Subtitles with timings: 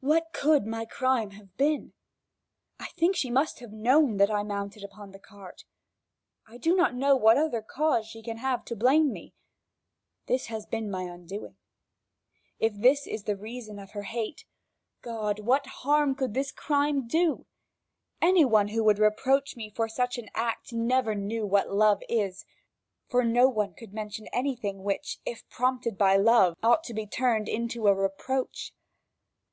[0.00, 0.06] God!
[0.10, 1.92] what could my crime have been?
[2.78, 5.64] I think she must have known that I mounted upon the cart.
[6.46, 9.34] I do not know what other cause she can have to blame me.
[10.26, 11.56] This has been my undoing.
[12.60, 14.44] If this is the reason of her hate,
[15.02, 15.40] God!
[15.40, 17.44] what harm could this crime do?
[18.22, 22.44] Any one who would reproach me for such an act never knew what love is,
[23.08, 27.48] for no one could mention anything which, if prompted by love, ought to be turned
[27.48, 28.72] into a reproach.